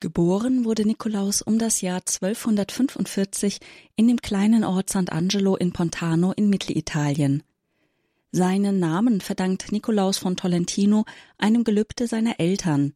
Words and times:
Geboren 0.00 0.64
wurde 0.64 0.86
Nikolaus 0.86 1.42
um 1.42 1.58
das 1.58 1.80
Jahr 1.80 1.96
1245 1.96 3.58
in 3.96 4.06
dem 4.06 4.18
kleinen 4.18 4.62
Ort 4.62 4.90
Sant'Angelo 4.90 5.56
in 5.56 5.72
Pontano 5.72 6.30
in 6.30 6.48
Mittelitalien. 6.48 7.42
Seinen 8.30 8.78
Namen 8.78 9.20
verdankt 9.20 9.72
Nikolaus 9.72 10.18
von 10.18 10.36
Tolentino 10.36 11.04
einem 11.36 11.64
Gelübde 11.64 12.06
seiner 12.06 12.38
Eltern. 12.38 12.94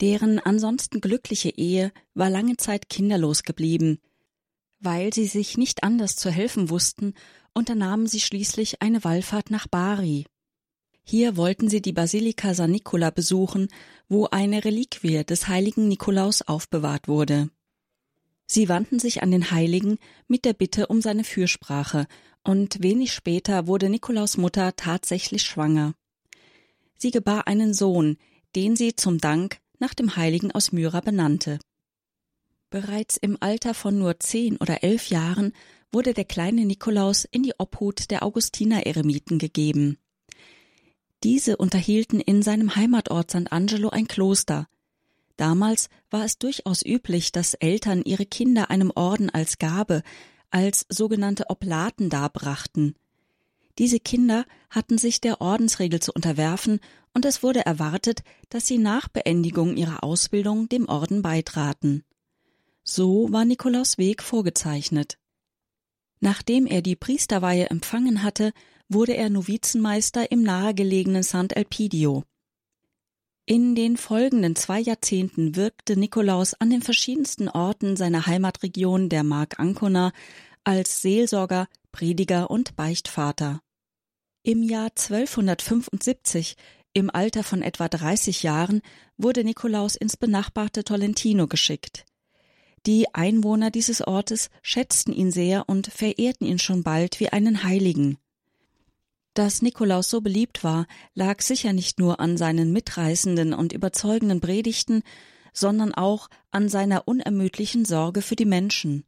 Deren 0.00 0.38
ansonsten 0.38 1.00
glückliche 1.00 1.50
Ehe 1.50 1.90
war 2.14 2.30
lange 2.30 2.56
Zeit 2.56 2.88
kinderlos 2.88 3.42
geblieben. 3.42 3.98
Weil 4.78 5.12
sie 5.12 5.26
sich 5.26 5.58
nicht 5.58 5.82
anders 5.82 6.14
zu 6.14 6.30
helfen 6.30 6.70
wussten, 6.70 7.14
unternahmen 7.52 8.06
sie 8.06 8.20
schließlich 8.20 8.80
eine 8.80 9.02
Wallfahrt 9.02 9.50
nach 9.50 9.66
Bari. 9.66 10.26
Hier 11.04 11.36
wollten 11.36 11.68
sie 11.68 11.82
die 11.82 11.92
Basilika 11.92 12.54
San 12.54 12.70
Nicola 12.70 13.10
besuchen, 13.10 13.68
wo 14.08 14.26
eine 14.26 14.64
Reliquie 14.64 15.24
des 15.24 15.48
heiligen 15.48 15.88
Nikolaus 15.88 16.42
aufbewahrt 16.42 17.08
wurde. 17.08 17.50
Sie 18.46 18.68
wandten 18.68 18.98
sich 18.98 19.22
an 19.22 19.30
den 19.30 19.50
Heiligen 19.50 19.98
mit 20.28 20.44
der 20.44 20.52
Bitte 20.52 20.86
um 20.86 21.00
seine 21.00 21.24
Fürsprache, 21.24 22.06
und 22.44 22.82
wenig 22.82 23.12
später 23.12 23.66
wurde 23.66 23.88
Nikolaus 23.88 24.36
Mutter 24.36 24.74
tatsächlich 24.74 25.42
schwanger. 25.42 25.94
Sie 26.98 27.10
gebar 27.10 27.46
einen 27.46 27.72
Sohn, 27.72 28.16
den 28.56 28.76
sie 28.76 28.94
zum 28.94 29.18
Dank 29.18 29.58
nach 29.78 29.94
dem 29.94 30.16
Heiligen 30.16 30.52
aus 30.52 30.72
Myra 30.72 31.00
benannte. 31.00 31.58
Bereits 32.70 33.16
im 33.16 33.36
Alter 33.40 33.74
von 33.74 33.98
nur 33.98 34.18
zehn 34.20 34.56
oder 34.56 34.82
elf 34.82 35.08
Jahren 35.08 35.52
wurde 35.92 36.14
der 36.14 36.24
kleine 36.24 36.64
Nikolaus 36.64 37.24
in 37.24 37.42
die 37.42 37.54
Obhut 37.58 38.10
der 38.10 38.22
Augustiner-Eremiten 38.22 39.38
gegeben. 39.38 39.98
Diese 41.22 41.56
unterhielten 41.56 42.20
in 42.20 42.42
seinem 42.42 42.74
Heimatort 42.74 43.30
St. 43.30 43.52
Angelo 43.52 43.90
ein 43.90 44.08
Kloster. 44.08 44.68
Damals 45.36 45.88
war 46.10 46.24
es 46.24 46.38
durchaus 46.38 46.84
üblich, 46.84 47.32
dass 47.32 47.54
Eltern 47.54 48.02
ihre 48.04 48.26
Kinder 48.26 48.70
einem 48.70 48.92
Orden 48.94 49.30
als 49.30 49.58
Gabe, 49.58 50.02
als 50.50 50.84
sogenannte 50.88 51.48
Oblaten 51.48 52.10
darbrachten. 52.10 52.94
Diese 53.78 54.00
Kinder 54.00 54.44
hatten 54.68 54.98
sich 54.98 55.20
der 55.20 55.40
Ordensregel 55.40 56.00
zu 56.00 56.12
unterwerfen, 56.12 56.80
und 57.14 57.24
es 57.26 57.42
wurde 57.42 57.64
erwartet, 57.64 58.22
dass 58.48 58.66
sie 58.66 58.78
nach 58.78 59.08
Beendigung 59.08 59.76
ihrer 59.76 60.02
Ausbildung 60.02 60.68
dem 60.68 60.88
Orden 60.88 61.22
beitraten. 61.22 62.04
So 62.84 63.30
war 63.30 63.44
Nikolaus 63.44 63.98
Weg 63.98 64.22
vorgezeichnet. 64.22 65.18
Nachdem 66.20 66.66
er 66.66 66.82
die 66.82 66.96
Priesterweihe 66.96 67.68
empfangen 67.68 68.22
hatte, 68.22 68.52
wurde 68.92 69.16
er 69.16 69.30
Novizenmeister 69.30 70.30
im 70.30 70.42
nahegelegenen 70.42 71.22
Sant'Elpidio. 71.22 72.24
In 73.44 73.74
den 73.74 73.96
folgenden 73.96 74.54
zwei 74.54 74.78
Jahrzehnten 74.78 75.56
wirkte 75.56 75.96
Nikolaus 75.96 76.54
an 76.54 76.70
den 76.70 76.80
verschiedensten 76.80 77.48
Orten 77.48 77.96
seiner 77.96 78.26
Heimatregion 78.26 79.08
der 79.08 79.24
Mark 79.24 79.58
Ancona 79.58 80.12
als 80.64 81.02
Seelsorger, 81.02 81.66
Prediger 81.90 82.50
und 82.50 82.76
Beichtvater. 82.76 83.60
Im 84.44 84.62
Jahr 84.62 84.90
1275, 84.90 86.56
im 86.92 87.10
Alter 87.10 87.42
von 87.42 87.62
etwa 87.62 87.88
30 87.88 88.42
Jahren, 88.42 88.80
wurde 89.16 89.44
Nikolaus 89.44 89.96
ins 89.96 90.16
benachbarte 90.16 90.84
Tolentino 90.84 91.46
geschickt. 91.48 92.04
Die 92.86 93.12
Einwohner 93.14 93.70
dieses 93.70 94.02
Ortes 94.02 94.50
schätzten 94.62 95.12
ihn 95.12 95.30
sehr 95.30 95.68
und 95.68 95.86
verehrten 95.86 96.46
ihn 96.46 96.58
schon 96.58 96.82
bald 96.82 97.20
wie 97.20 97.28
einen 97.28 97.62
Heiligen. 97.62 98.18
Dass 99.34 99.62
Nikolaus 99.62 100.10
so 100.10 100.20
beliebt 100.20 100.62
war, 100.62 100.86
lag 101.14 101.40
sicher 101.40 101.72
nicht 101.72 101.98
nur 101.98 102.20
an 102.20 102.36
seinen 102.36 102.72
mitreißenden 102.72 103.54
und 103.54 103.72
überzeugenden 103.72 104.40
Predigten, 104.40 105.02
sondern 105.54 105.94
auch 105.94 106.28
an 106.50 106.68
seiner 106.68 107.08
unermüdlichen 107.08 107.84
Sorge 107.84 108.22
für 108.22 108.36
die 108.36 108.44
Menschen. 108.44 109.04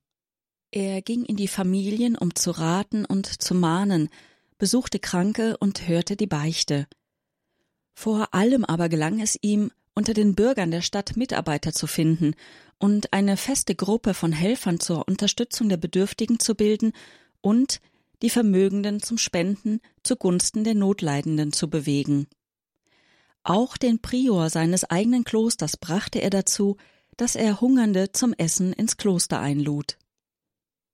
Er 0.70 1.02
ging 1.02 1.24
in 1.24 1.36
die 1.36 1.48
Familien, 1.48 2.16
um 2.16 2.34
zu 2.34 2.50
raten 2.50 3.04
und 3.04 3.26
zu 3.26 3.54
mahnen, 3.54 4.08
besuchte 4.58 4.98
Kranke 4.98 5.56
und 5.58 5.88
hörte 5.88 6.16
die 6.16 6.26
Beichte. 6.26 6.86
Vor 7.94 8.34
allem 8.34 8.64
aber 8.64 8.88
gelang 8.88 9.20
es 9.20 9.38
ihm, 9.40 9.70
unter 9.94 10.14
den 10.14 10.34
Bürgern 10.34 10.70
der 10.70 10.80
Stadt 10.80 11.16
Mitarbeiter 11.16 11.72
zu 11.72 11.86
finden 11.86 12.34
und 12.78 13.12
eine 13.12 13.36
feste 13.36 13.74
Gruppe 13.74 14.14
von 14.14 14.32
Helfern 14.32 14.80
zur 14.80 15.06
Unterstützung 15.06 15.68
der 15.68 15.76
Bedürftigen 15.76 16.40
zu 16.40 16.54
bilden 16.54 16.92
und 17.40 17.80
die 18.24 18.30
Vermögenden 18.30 19.02
zum 19.02 19.18
Spenden 19.18 19.80
zugunsten 20.02 20.64
der 20.64 20.74
Notleidenden 20.74 21.52
zu 21.52 21.68
bewegen. 21.68 22.26
Auch 23.42 23.76
den 23.76 24.00
Prior 24.00 24.48
seines 24.48 24.84
eigenen 24.84 25.24
Klosters 25.24 25.76
brachte 25.76 26.22
er 26.22 26.30
dazu, 26.30 26.78
dass 27.18 27.36
er 27.36 27.60
Hungernde 27.60 28.12
zum 28.12 28.32
Essen 28.32 28.72
ins 28.72 28.96
Kloster 28.96 29.40
einlud. 29.40 29.98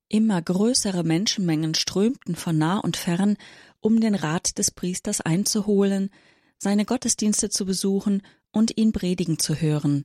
Immer 0.09 0.41
größere 0.41 1.05
Menschenmengen 1.05 1.73
strömten 1.73 2.35
von 2.35 2.57
nah 2.57 2.79
und 2.79 2.97
fern, 2.97 3.37
um 3.79 4.01
den 4.01 4.15
Rat 4.15 4.57
des 4.57 4.69
Priesters 4.69 5.21
einzuholen, 5.21 6.09
seine 6.57 6.83
Gottesdienste 6.83 7.49
zu 7.49 7.65
besuchen 7.65 8.23
und 8.51 8.77
ihn 8.77 8.91
predigen 8.91 9.39
zu 9.39 9.55
hören. 9.55 10.03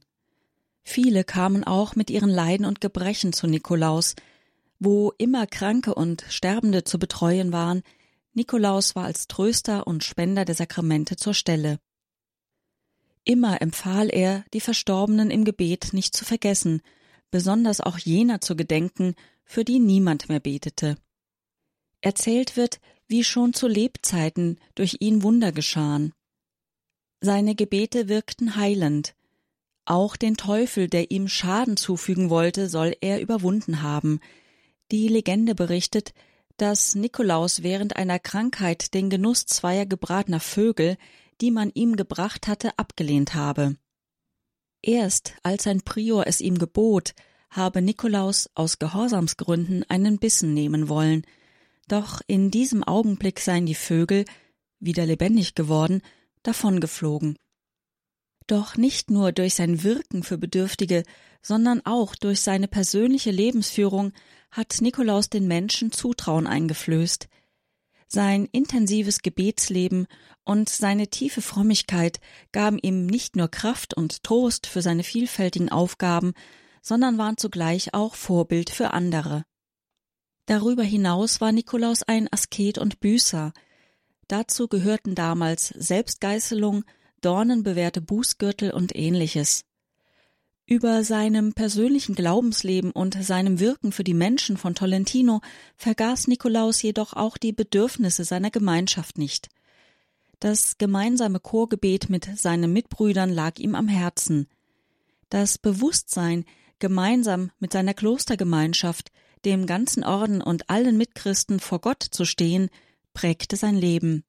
Viele 0.84 1.24
kamen 1.24 1.64
auch 1.64 1.96
mit 1.96 2.08
ihren 2.08 2.30
Leiden 2.30 2.66
und 2.66 2.80
Gebrechen 2.80 3.32
zu 3.32 3.48
Nikolaus, 3.48 4.14
wo 4.78 5.12
immer 5.18 5.46
Kranke 5.46 5.94
und 5.94 6.24
Sterbende 6.28 6.84
zu 6.84 6.98
betreuen 6.98 7.52
waren, 7.52 7.82
Nikolaus 8.34 8.94
war 8.94 9.04
als 9.04 9.28
Tröster 9.28 9.86
und 9.86 10.04
Spender 10.04 10.44
der 10.44 10.54
Sakramente 10.54 11.16
zur 11.16 11.32
Stelle. 11.32 11.78
Immer 13.24 13.60
empfahl 13.62 14.08
er, 14.08 14.44
die 14.52 14.60
Verstorbenen 14.60 15.30
im 15.30 15.44
Gebet 15.44 15.92
nicht 15.92 16.14
zu 16.14 16.24
vergessen, 16.24 16.82
besonders 17.30 17.80
auch 17.80 17.98
jener 17.98 18.40
zu 18.40 18.54
gedenken, 18.54 19.14
für 19.44 19.64
die 19.64 19.78
niemand 19.78 20.28
mehr 20.28 20.40
betete. 20.40 20.96
Erzählt 22.02 22.56
wird, 22.56 22.78
wie 23.08 23.24
schon 23.24 23.52
zu 23.52 23.68
Lebzeiten 23.68 24.58
durch 24.74 24.98
ihn 25.00 25.22
Wunder 25.22 25.50
geschahen. 25.52 26.12
Seine 27.20 27.54
Gebete 27.54 28.08
wirkten 28.08 28.56
heilend. 28.56 29.14
Auch 29.86 30.16
den 30.16 30.36
Teufel, 30.36 30.88
der 30.88 31.10
ihm 31.10 31.28
Schaden 31.28 31.76
zufügen 31.76 32.28
wollte, 32.28 32.68
soll 32.68 32.94
er 33.00 33.20
überwunden 33.20 33.82
haben, 33.82 34.20
die 34.90 35.08
Legende 35.08 35.54
berichtet, 35.54 36.12
dass 36.56 36.94
Nikolaus 36.94 37.62
während 37.62 37.96
einer 37.96 38.18
Krankheit 38.18 38.94
den 38.94 39.10
Genuss 39.10 39.46
zweier 39.46 39.86
gebratener 39.86 40.40
Vögel, 40.40 40.96
die 41.40 41.50
man 41.50 41.70
ihm 41.74 41.96
gebracht 41.96 42.46
hatte, 42.46 42.78
abgelehnt 42.78 43.34
habe. 43.34 43.76
Erst 44.82 45.34
als 45.42 45.64
sein 45.64 45.82
Prior 45.82 46.26
es 46.26 46.40
ihm 46.40 46.58
gebot, 46.58 47.14
habe 47.50 47.82
Nikolaus 47.82 48.48
aus 48.54 48.78
Gehorsamsgründen 48.78 49.84
einen 49.88 50.18
Bissen 50.18 50.54
nehmen 50.54 50.88
wollen, 50.88 51.22
doch 51.88 52.20
in 52.26 52.50
diesem 52.50 52.82
Augenblick 52.82 53.40
seien 53.40 53.66
die 53.66 53.74
Vögel, 53.74 54.24
wieder 54.78 55.06
lebendig 55.06 55.54
geworden, 55.54 56.02
davongeflogen. 56.42 57.36
Doch 58.46 58.76
nicht 58.76 59.10
nur 59.10 59.32
durch 59.32 59.54
sein 59.54 59.82
Wirken 59.82 60.22
für 60.22 60.38
Bedürftige, 60.38 61.02
sondern 61.42 61.84
auch 61.84 62.14
durch 62.14 62.40
seine 62.40 62.68
persönliche 62.68 63.30
Lebensführung 63.30 64.12
hat 64.56 64.78
Nikolaus 64.80 65.28
den 65.28 65.46
Menschen 65.46 65.92
Zutrauen 65.92 66.46
eingeflößt. 66.46 67.28
Sein 68.08 68.48
intensives 68.52 69.20
Gebetsleben 69.20 70.06
und 70.44 70.68
seine 70.68 71.08
tiefe 71.08 71.42
Frömmigkeit 71.42 72.20
gaben 72.52 72.78
ihm 72.78 73.06
nicht 73.06 73.36
nur 73.36 73.48
Kraft 73.48 73.94
und 73.94 74.22
Trost 74.22 74.66
für 74.66 74.80
seine 74.80 75.02
vielfältigen 75.02 75.68
Aufgaben, 75.70 76.32
sondern 76.80 77.18
waren 77.18 77.36
zugleich 77.36 77.94
auch 77.94 78.14
Vorbild 78.14 78.70
für 78.70 78.92
andere. 78.92 79.44
Darüber 80.46 80.84
hinaus 80.84 81.40
war 81.40 81.50
Nikolaus 81.50 82.04
ein 82.04 82.32
Asket 82.32 82.78
und 82.78 83.00
Büßer. 83.00 83.52
Dazu 84.28 84.68
gehörten 84.68 85.16
damals 85.16 85.68
Selbstgeißelung, 85.68 86.84
dornenbewehrte 87.20 88.00
Bußgürtel 88.00 88.70
und 88.70 88.94
ähnliches. 88.94 89.64
Über 90.68 91.04
seinem 91.04 91.52
persönlichen 91.52 92.16
Glaubensleben 92.16 92.90
und 92.90 93.22
seinem 93.22 93.60
Wirken 93.60 93.92
für 93.92 94.02
die 94.02 94.14
Menschen 94.14 94.56
von 94.56 94.74
Tolentino 94.74 95.40
vergaß 95.76 96.26
Nikolaus 96.26 96.82
jedoch 96.82 97.12
auch 97.12 97.36
die 97.36 97.52
Bedürfnisse 97.52 98.24
seiner 98.24 98.50
Gemeinschaft 98.50 99.16
nicht. 99.16 99.48
Das 100.40 100.76
gemeinsame 100.76 101.38
Chorgebet 101.38 102.10
mit 102.10 102.28
seinen 102.36 102.72
Mitbrüdern 102.72 103.30
lag 103.30 103.60
ihm 103.60 103.76
am 103.76 103.86
Herzen. 103.86 104.48
Das 105.28 105.56
Bewusstsein, 105.56 106.44
gemeinsam 106.80 107.52
mit 107.60 107.72
seiner 107.72 107.94
Klostergemeinschaft, 107.94 109.12
dem 109.44 109.66
ganzen 109.66 110.02
Orden 110.02 110.42
und 110.42 110.68
allen 110.68 110.96
Mitchristen 110.96 111.60
vor 111.60 111.80
Gott 111.80 112.02
zu 112.02 112.24
stehen, 112.24 112.70
prägte 113.14 113.56
sein 113.56 113.76
Leben. 113.76 114.24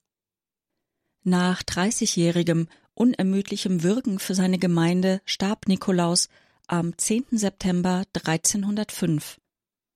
Nach 1.24 1.63
dreißigjährigem 1.63 2.68
unermüdlichem 2.98 3.84
Wirken 3.84 4.20
für 4.20 4.36
seine 4.36 4.58
Gemeinde 4.58 5.22
starb 5.26 5.68
Nikolaus 5.68 6.30
am 6.68 6.98
10. 6.98 7.26
September 7.32 8.04
1305. 8.14 9.40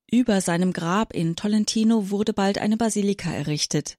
Über 0.09 0.41
seinem 0.41 0.73
Grab 0.73 1.13
in 1.13 1.35
Tolentino 1.35 2.09
wurde 2.09 2.33
bald 2.33 2.57
eine 2.57 2.77
Basilika 2.77 3.31
errichtet. 3.31 3.97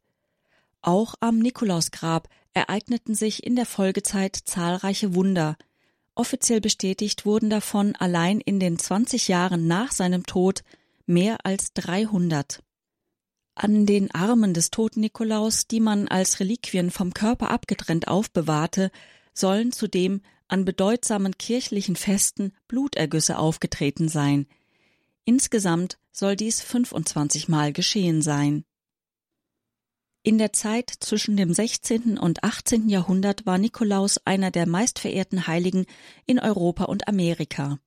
Auch 0.81 1.15
am 1.21 1.39
Nikolausgrab 1.39 2.29
ereigneten 2.55 3.15
sich 3.15 3.45
in 3.45 3.57
der 3.57 3.67
Folgezeit 3.67 4.37
zahlreiche 4.37 5.15
Wunder, 5.15 5.57
Offiziell 6.15 6.61
bestätigt 6.61 7.25
wurden 7.25 7.49
davon 7.49 7.97
allein 7.97 8.41
in 8.41 8.61
den 8.61 8.79
20 8.79 9.29
Jahren 9.29 9.67
nach 9.67 9.93
seinem 9.93 10.27
Tod 10.27 10.63
mehr 11.07 11.39
als 11.45 11.73
300. 11.73 12.63
An 13.55 13.85
den 13.87 14.11
Armen 14.13 14.55
des 14.55 14.71
toten 14.71 15.01
Nikolaus, 15.01 15.67
die 15.67 15.81
man 15.81 16.09
als 16.09 16.41
Reliquien 16.41 16.91
vom 16.91 17.13
Körper 17.13 17.51
abgetrennt 17.51 18.09
aufbewahrte, 18.09 18.91
sollen 19.35 19.73
zudem 19.73 20.23
an 20.49 20.65
bedeutsamen 20.65 21.37
kirchlichen 21.39 21.97
Festen 21.97 22.53
Blutergüsse 22.69 23.39
aufgetreten 23.39 24.09
sein. 24.09 24.47
Insgesamt 25.25 25.99
soll 26.13 26.37
dies 26.37 26.61
25 26.61 27.49
Mal 27.49 27.73
geschehen 27.73 28.23
sein. 28.23 28.65
In 30.25 30.39
der 30.39 30.53
Zeit 30.53 30.91
zwischen 31.01 31.37
dem 31.37 31.53
16. 31.53 32.17
und 32.19 32.45
18. 32.45 32.89
Jahrhundert 32.89 33.45
war 33.45 33.59
Nikolaus 33.59 34.19
einer 34.25 34.51
der 34.51 34.69
meistverehrten 34.69 35.47
Heiligen 35.47 35.87
in 36.27 36.39
Europa 36.39 36.85
und 36.85 37.09
Amerika. 37.09 37.79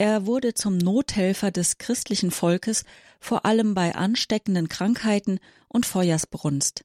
Er 0.00 0.26
wurde 0.26 0.54
zum 0.54 0.78
Nothelfer 0.78 1.50
des 1.50 1.76
christlichen 1.76 2.30
Volkes, 2.30 2.84
vor 3.18 3.44
allem 3.44 3.74
bei 3.74 3.96
ansteckenden 3.96 4.68
Krankheiten 4.68 5.40
und 5.66 5.86
Feuersbrunst. 5.86 6.84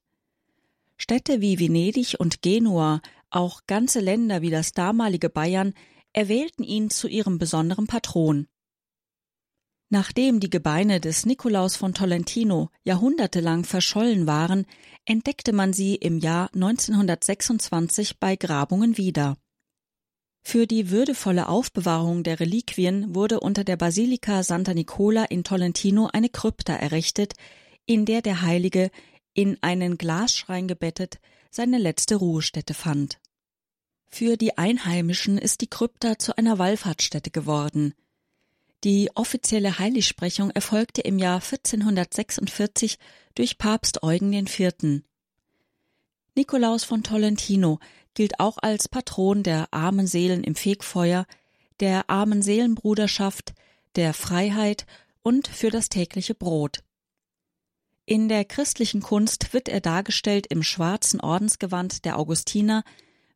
Städte 0.97 1.39
wie 1.39 1.59
Venedig 1.59 2.15
und 2.19 2.41
Genua, 2.41 3.01
auch 3.29 3.67
ganze 3.67 3.99
Länder 3.99 4.41
wie 4.41 4.49
das 4.49 4.71
damalige 4.71 5.29
Bayern, 5.29 5.75
erwählten 6.11 6.63
ihn 6.63 6.89
zu 6.89 7.07
ihrem 7.07 7.37
besonderen 7.37 7.85
Patron. 7.85 8.47
Nachdem 9.89 10.39
die 10.39 10.49
Gebeine 10.49 10.99
des 10.99 11.27
Nikolaus 11.27 11.75
von 11.75 11.93
Tolentino 11.93 12.71
jahrhundertelang 12.83 13.63
verschollen 13.63 14.25
waren, 14.25 14.65
entdeckte 15.05 15.53
man 15.53 15.71
sie 15.71 15.93
im 15.93 16.17
Jahr 16.17 16.49
1926 16.55 18.17
bei 18.19 18.35
Grabungen 18.35 18.97
wieder. 18.97 19.37
Für 20.43 20.67
die 20.67 20.91
würdevolle 20.91 21.47
Aufbewahrung 21.47 22.23
der 22.23 22.39
Reliquien 22.39 23.15
wurde 23.15 23.39
unter 23.39 23.63
der 23.63 23.77
Basilika 23.77 24.43
Santa 24.43 24.73
Nicola 24.73 25.23
in 25.25 25.43
Tolentino 25.43 26.09
eine 26.11 26.29
Krypta 26.29 26.75
errichtet, 26.75 27.33
in 27.85 28.05
der 28.05 28.21
der 28.21 28.41
Heilige 28.41 28.91
in 29.33 29.57
einen 29.61 29.97
Glasschrein 29.97 30.67
gebettet 30.67 31.19
seine 31.49 31.77
letzte 31.77 32.15
Ruhestätte 32.15 32.73
fand. 32.73 33.19
Für 34.07 34.37
die 34.37 34.57
Einheimischen 34.57 35.37
ist 35.37 35.61
die 35.61 35.69
Krypta 35.69 36.19
zu 36.19 36.37
einer 36.37 36.59
Wallfahrtsstätte 36.59 37.31
geworden. 37.31 37.93
Die 38.83 39.09
offizielle 39.15 39.79
Heiligsprechung 39.79 40.51
erfolgte 40.51 41.01
im 41.01 41.17
Jahr 41.17 41.41
1446 41.41 42.97
durch 43.33 43.57
Papst 43.57 44.03
Eugen 44.03 44.33
IV. 44.33 45.03
Nikolaus 46.35 46.83
von 46.83 47.03
Tolentino 47.03 47.79
gilt 48.13 48.39
auch 48.39 48.57
als 48.61 48.87
Patron 48.87 49.43
der 49.43 49.67
armen 49.71 50.07
Seelen 50.07 50.43
im 50.43 50.55
Fegfeuer, 50.55 51.25
der 51.79 52.09
armen 52.09 52.41
Seelenbruderschaft, 52.41 53.53
der 53.95 54.13
Freiheit 54.13 54.85
und 55.21 55.47
für 55.47 55.69
das 55.69 55.89
tägliche 55.89 56.35
Brot. 56.35 56.83
In 58.05 58.27
der 58.27 58.45
christlichen 58.45 59.01
Kunst 59.01 59.53
wird 59.53 59.69
er 59.69 59.79
dargestellt 59.79 60.47
im 60.47 60.63
schwarzen 60.63 61.21
Ordensgewand 61.21 62.03
der 62.03 62.17
Augustiner 62.17 62.83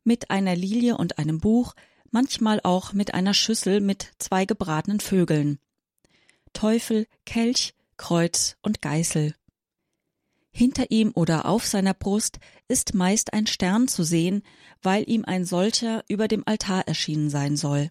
mit 0.04 0.30
einer 0.30 0.56
Lilie 0.56 0.98
und 0.98 1.20
einem 1.20 1.40
Buch, 1.40 1.74
manchmal 2.12 2.60
auch 2.64 2.94
mit 2.94 3.14
einer 3.14 3.34
Schüssel 3.34 3.80
mit 3.80 4.12
zwei 4.20 4.46
gebratenen 4.46 5.00
Vögeln. 5.00 5.60
Teufel, 6.54 7.08
Kelch, 7.26 7.76
Kreuz 7.98 8.58
und 8.62 8.82
Geißel. 8.82 9.36
Hinter 10.52 10.90
ihm 10.90 11.12
oder 11.14 11.46
auf 11.46 11.66
seiner 11.66 11.94
Brust 11.94 12.40
ist 12.68 12.94
meist 12.94 13.34
ein 13.34 13.48
Stern 13.48 13.88
zu 13.88 14.04
sehen, 14.04 14.44
weil 14.82 15.08
ihm 15.10 15.24
ein 15.26 15.46
solcher 15.46 16.04
über 16.08 16.28
dem 16.28 16.44
Altar 16.46 16.88
erschienen 16.88 17.30
sein 17.30 17.56
soll. 17.58 17.90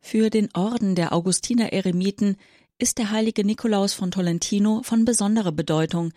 Für 0.00 0.30
den 0.30 0.48
Orden 0.54 0.94
der 0.94 1.12
Augustiner 1.12 1.72
Eremiten 1.72 2.36
ist 2.78 2.98
der 2.98 3.10
heilige 3.10 3.44
Nikolaus 3.44 3.92
von 3.92 4.10
Tolentino 4.10 4.82
von 4.82 5.04
besonderer 5.04 5.52
Bedeutung, 5.52 6.12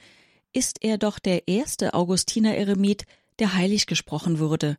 ist 0.54 0.84
er 0.84 0.98
doch 0.98 1.20
der 1.20 1.48
erste 1.48 1.94
Augustiner 1.94 2.56
Eremit, 2.56 3.06
der 3.40 3.54
heilig 3.54 3.88
gesprochen 3.88 4.40
wurde, 4.40 4.78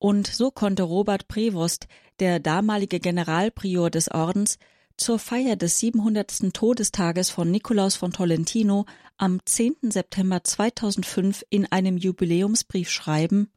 und 0.00 0.26
so 0.26 0.50
konnte 0.50 0.82
Robert 0.82 1.28
Prevost, 1.28 1.86
der 2.20 2.40
damalige 2.40 3.00
Generalprior 3.00 3.90
des 3.90 4.10
Ordens, 4.10 4.58
zur 5.00 5.18
Feier 5.18 5.56
des 5.56 5.78
700. 5.78 6.52
Todestages 6.52 7.30
von 7.30 7.50
Nikolaus 7.50 7.96
von 7.96 8.12
Tolentino 8.12 8.84
am 9.16 9.40
10. 9.42 9.76
September 9.90 10.44
2005 10.44 11.42
in 11.48 11.64
einem 11.64 11.96
Jubiläumsbrief 11.96 12.90
schreiben 12.90 13.50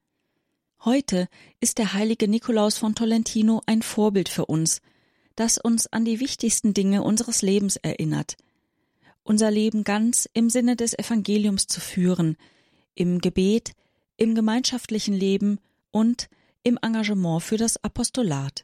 Heute 0.86 1.28
ist 1.60 1.80
der 1.80 1.94
heilige 1.94 2.30
Nikolaus 2.30 2.78
von 2.78 2.96
Tolentino 2.96 3.62
ein 3.66 3.82
Vorbild 3.82 4.30
für 4.30 4.46
uns, 4.46 4.80
das 5.36 5.58
uns 5.58 5.88
an 5.88 6.06
die 6.06 6.22
wichtigsten 6.22 6.74
Dinge 6.74 7.04
unseres 7.04 7.42
Lebens 7.42 7.76
erinnert. 7.76 8.38
Unser 9.24 9.52
Leben 9.52 9.84
ganz 9.84 10.30
im 10.34 10.50
Sinne 10.50 10.78
des 10.78 10.98
Evangeliums 10.98 11.68
zu 11.68 11.82
führen, 11.82 12.38
im 12.96 13.20
Gebet, 13.20 13.74
im 14.16 14.34
gemeinschaftlichen 14.34 15.14
Leben 15.14 15.60
und 15.92 16.30
im 16.64 16.80
Engagement 16.82 17.44
für 17.44 17.58
das 17.58 17.84
Apostolat. 17.84 18.64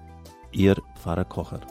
Ihr 0.53 0.75
Pfarrer 0.95 1.23
Kocher. 1.25 1.61